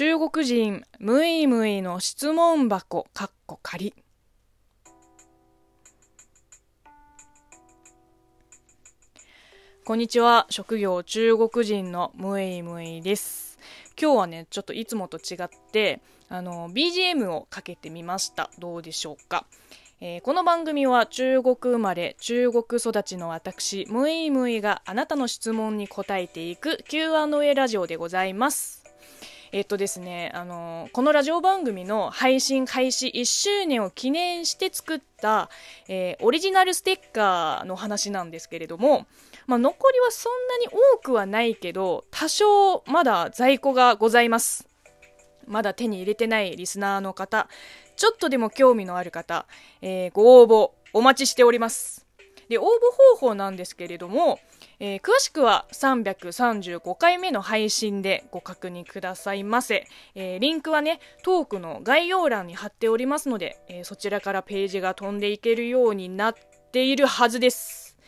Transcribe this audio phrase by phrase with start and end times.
[0.00, 3.92] 中国人ムイムイの質問箱かっこ仮。
[9.84, 10.46] こんにちは。
[10.48, 13.58] 職業中国人のムイムイです。
[14.00, 18.50] 今日はねちょっといつもと違ってあの BGM をかけてみました。
[18.58, 19.44] どうでしょうか。
[20.00, 28.79] えー、この番組は中国生まれ中国育ちの私ムイムイがあなたの質問に答えていく Q&A ラジオでございます。
[29.52, 35.50] えっとですね、あの、このラジオ番組の配信開始1周年を記念して作った、
[35.88, 39.08] えー、オリジナルステッカーの話なんですけれども、
[39.48, 44.68] まあ、残りはそんなに多くはないけど、多少まだ在庫がございます。
[45.48, 47.48] まだ手に入れてないリスナーの方、
[47.96, 49.46] ちょっとでも興味のある方、
[49.82, 52.06] えー、ご応募お待ちしております。
[52.48, 52.66] で、応募
[53.16, 54.38] 方法なんですけれども、
[54.82, 59.86] えー、詳しくは335回目の配信でご確認くださいませ。
[60.14, 66.34] えー、リンクはね、トークの概要欄に貼っておりますので、えー、そちらからページが飛んでいけるようになっ
[66.72, 67.98] ているはずです。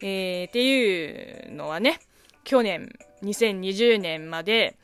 [0.00, 1.98] えっていうのはね、
[2.44, 4.76] 去年、2020年まで、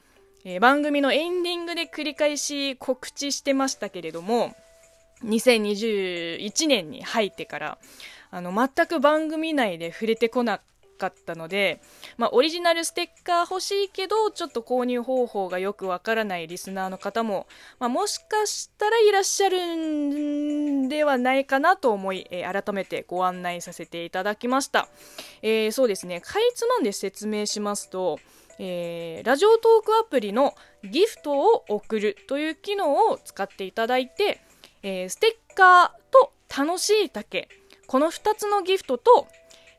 [0.44, 4.54] え、番組のエンディングで繰り返し告知してましたけれども、
[5.24, 7.78] 2021年に入ってから、
[8.30, 10.60] あの、全く番組内で触れてこな
[10.96, 11.80] かったので、
[12.16, 17.46] まあ、オリジナルステッカー欲しいけど、ちょっと購入方法がよくわからないリスナーの方も、
[17.78, 24.88] まあ、もしかしたらいらっしゃるんではないかなと思い、えー、改めてご案内させていただきました。
[25.42, 28.18] えー、そうですね、かいつまんで説明しますと、
[28.58, 34.40] えー、ラジオトークアプリのギフトを送るという機能を使っていただいて、
[34.82, 37.48] えー、ステッカーと楽しい竹
[37.86, 39.26] この2つのギフトと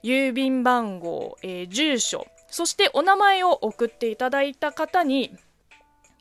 [0.06, 5.36] 郵便番号、えー、住所そしてお名前を送っていただいた方に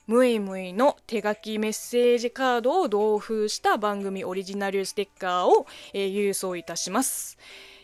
[0.06, 7.38] ムイムイの手書きメッセージカードを同封した番組オリジナルステッカーを、えー、郵送いたします。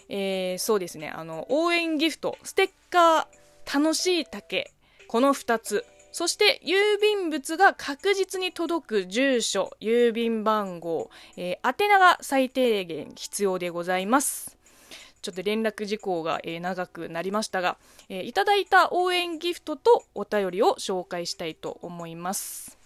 [0.09, 4.72] えー、そうですね、あの、応援ギフト、ステッカー、楽しい竹
[5.06, 5.84] この2つ。
[6.12, 14.59] そして郵便物が確実に届く住所郵便番号、えー、宛名が最低限必要でございます。
[15.22, 17.76] ちょっと連絡事項が、えー、長くなりましたが、
[18.08, 22.78] えー、いただいた応援ギフトとお便りを紹介したいと思います。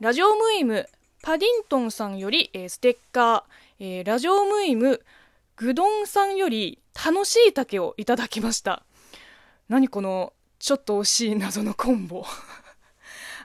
[0.00, 0.88] ラジオムイム
[1.22, 3.42] パディントンさんより、えー、ステッカー、
[3.78, 5.00] えー、ラジオムイム
[5.56, 8.82] グドンさんより楽しい竹をいただきました。
[9.68, 12.24] 何このちょっと惜しい謎のコンボ。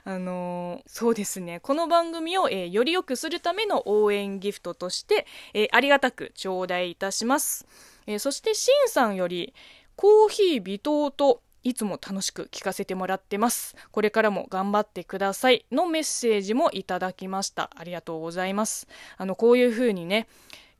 [0.04, 1.60] あの、そうですね。
[1.60, 7.66] この番組を、えー、より良くするための応援ギフトとして、えー、ありがたく頂戴いたします。
[8.06, 9.54] えそして、しんさんより、
[9.96, 13.76] コーヒー微糖といつも楽しく聞かせてもらってます。
[13.92, 15.66] これからも頑張ってください。
[15.70, 17.70] のメッセージもいただきました。
[17.76, 18.88] ありがとうございます。
[19.18, 20.26] あの、こういう風にね、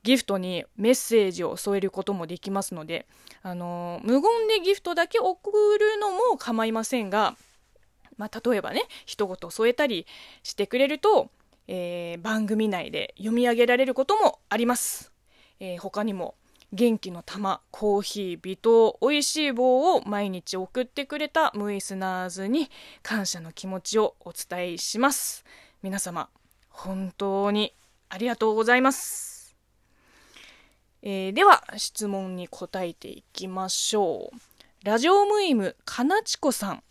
[0.02, 3.06] ギフトにメッセージを添えることもできますので、
[3.42, 7.36] あの無言でギフトだけ送るのも構いませんが、
[8.20, 10.06] まあ、例えばね一言添えたり
[10.42, 11.30] してくれると、
[11.68, 15.10] えー、番組内で読み上げられることもあります、
[15.58, 16.34] えー、他にも
[16.74, 22.70] 元気の玉コーヒー微糖おいしい棒を毎日送ってくれたムイスナーズに
[23.02, 25.44] 感謝の気持ちをお伝えします。
[25.82, 26.28] 皆様
[26.68, 27.74] 本当に
[28.10, 29.56] ありがとうございます。
[31.02, 34.84] えー、では質問に答えていきましょう。
[34.84, 36.82] ラジオムイムかなちこさん。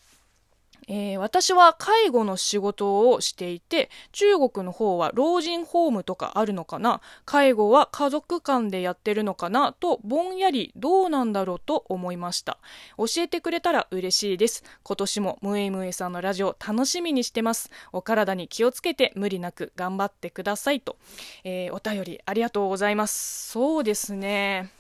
[0.89, 6.99] えー、私は介護の仕事をしていて中国の方は老人ホームとかあるのかな？
[7.25, 9.71] 介護は家族間でやってるのかな？
[9.71, 12.57] とぼんやりどうなんだろうと思いました。
[12.97, 14.63] 教えてくれたら嬉しいです。
[14.83, 17.69] 今年もムエムエさんのラジオ楽しみにしてます。
[17.93, 20.97] お体に気をつけて無理なく頑張ってくださいと、
[21.43, 23.51] えー、お便りありがとうございます。
[23.51, 24.71] そうですね。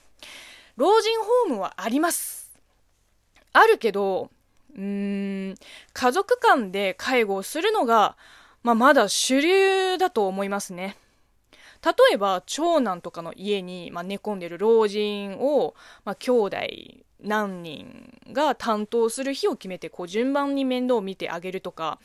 [0.75, 2.49] 老人ホームはあります。
[3.53, 4.31] あるけど
[4.75, 5.55] うーん、
[5.93, 8.17] 家族間で介護をするのが、
[8.63, 10.97] まあ、まだ主流だと思いますね。
[11.83, 16.57] 例えば、長男とかの家に、まあ、寝込んでる老人を、まあ、兄弟
[17.21, 21.99] 何人が担当する日を決めて、こう、順番に面倒を見てあげるとか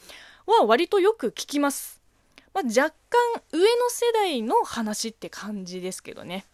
[0.47, 2.01] は割とよく聞きます。
[2.53, 6.45] まあ、若干上の世代の話って感じですけどね。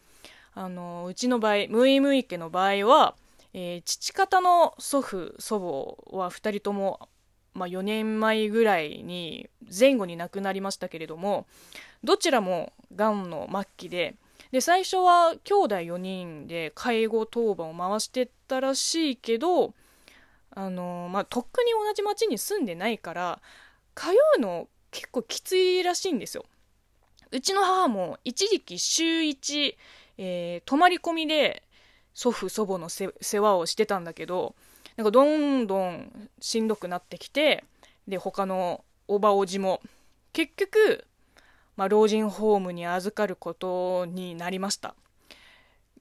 [0.54, 3.14] あの、うちの場合、ムイムイ家の場合は、
[3.52, 7.08] えー、父方の祖父祖母は2人とも、
[7.54, 11.46] まあ、4年前ぐらいに前後に亡くなりましたけれども
[12.04, 14.14] どちらもがんの末期で
[14.52, 19.74] で最初は兄弟4人で介護当番を回してったらしいけど
[20.54, 23.40] あの、まあ、とっくに同じ町に住んでないから
[23.94, 24.08] 通
[24.38, 26.44] うの結構きついらしいんですよ。
[27.30, 29.76] うちの母も一時期週1、
[30.18, 31.62] えー、泊まり込みで
[32.14, 34.54] 祖父祖母の世話をしてたんだけど
[34.96, 37.64] なんかどんどんしんどくなってきて
[38.08, 39.80] で他のおばおじも
[40.32, 41.06] 結局、
[41.76, 44.94] まあ、老人ホームに預かることになりました。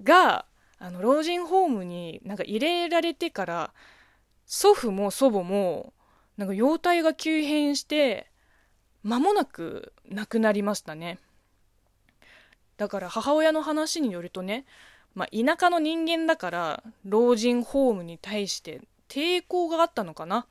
[0.03, 0.45] が
[0.77, 3.73] あの老人ホームになんか入れられてから
[4.45, 5.93] 祖父も祖母も
[6.37, 8.31] なんか容体が急変して
[9.03, 11.19] 間もなく亡くなりましたね。
[12.77, 14.65] だから母親の話によるとね、
[15.15, 20.45] まあ、田舎の人間だから老人ホームに対して抵抗があったのかな？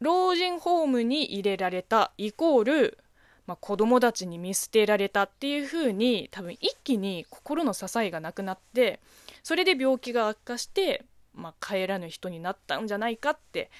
[0.00, 2.98] 老人ホームに入れられたイコール、
[3.46, 9.00] まあ、子供たちに見捨てられたっていう風に多分一気に心の支えがなくなって
[9.42, 11.04] それで病気が悪化して、
[11.34, 13.70] まあ、帰らぬ人になったんじゃないかって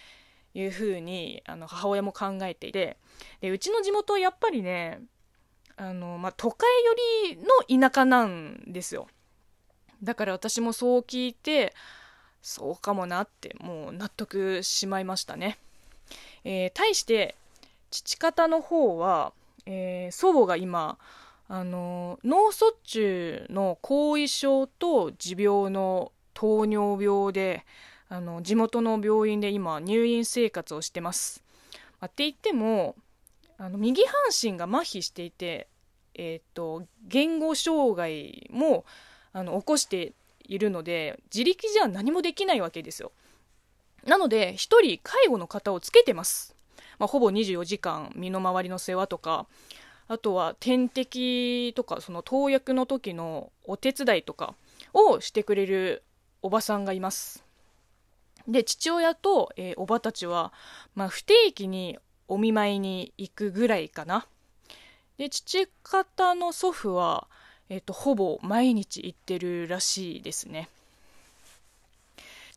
[0.55, 2.97] いう風にあに母親も考えていて
[3.41, 5.01] でうちの地元はやっぱりね
[5.77, 6.95] あの、まあ、都会よ
[7.69, 9.09] りの田舎なんですよ。
[10.03, 11.75] だから私もそう聞いて
[12.43, 15.59] そうかもなってもう納得しまいましたね、
[16.45, 17.37] えー、対して
[17.91, 19.33] 父方の方は、
[19.67, 20.99] えー、祖母が今
[21.49, 27.65] あの脳卒中の後遺症と持病の糖尿病で
[28.09, 31.43] あの地元の病院で今入院生活をしてます、
[32.01, 32.97] まあ、って言っても
[33.57, 35.69] あの右半身が麻痺していて、
[36.15, 38.85] えーと、言語障害も
[39.35, 40.15] あの起こして
[40.45, 43.13] いるので自力じゃ何もできないわけですよ。
[44.07, 46.55] なので1人介護の方をつけてます、
[46.99, 49.47] まあ、ほぼ24時間身の回りの世話とか
[50.09, 54.55] あとは点滴とかその投薬の時のお手伝いとか
[54.93, 56.03] をしてくれる
[56.43, 57.45] おばさんがいます。
[58.47, 60.53] で父親と、えー、おばたちは、
[60.95, 61.99] まあ、不定期に
[62.29, 64.27] お見舞いに行くぐらいかな。
[65.17, 67.29] で父方の祖父は、
[67.69, 70.69] えっと、ほぼ毎日行ってるらしいですね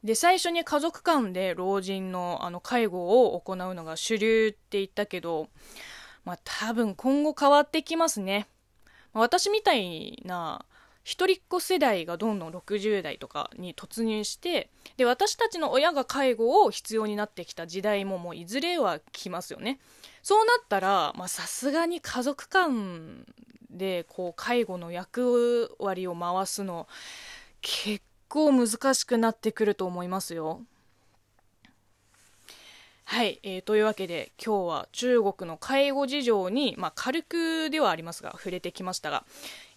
[0.03, 5.49] で最初に家族間で老人のあの介護を行うのが主流って言ったけど
[6.23, 8.47] まあ多分今後変わってきますね。
[9.13, 10.63] 私みたいな
[11.07, 19.79] 一人っ子世代がどんどん60代とかに突入してで私たちの親が介護を必要になってきた時代ももういずれは来ますよね。
[20.21, 23.25] そうなったらさすがに家族間
[23.69, 26.89] でこう介護の役割を回すの
[27.61, 30.59] 結構難しくなってくると思いますよ。
[33.09, 39.23] はい、えー、というわけで今日は中国の介護事情に、まあ、軽くではありますが触れてきましたが、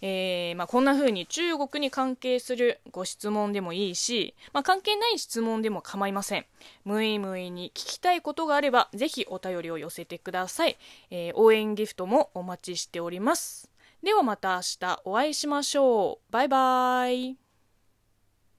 [0.01, 6.45] えー、まあ、こんな風に中国に関係するご質問でもいいし、まあ、関係ない質問でも構いません。
[6.83, 10.77] 無意無意に聞きたいことがあればぜひお便りを寄せてください、
[11.09, 13.69] えー、応援ギフトもお待ちしております。
[14.03, 16.31] ではまた明日お会いしましょう。
[16.33, 17.50] バイバイ。